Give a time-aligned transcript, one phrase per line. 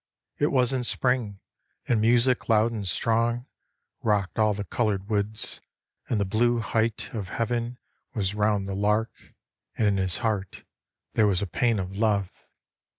[0.39, 1.39] It was in Spring,
[1.87, 3.45] and music loud and strong
[4.01, 5.61] Rocked all the coloured woods,
[6.09, 7.77] and the blue height Of heaven
[8.15, 9.11] was round the lark,
[9.77, 10.63] and in his heart
[11.13, 12.31] There was a pain of love.